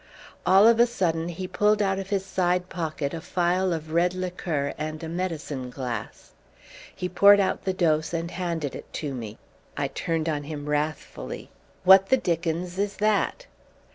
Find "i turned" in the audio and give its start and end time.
9.77-10.27